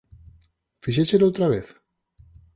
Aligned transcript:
Fixéchelo 0.83 1.27
outra 1.29 1.47
vez? 1.53 1.67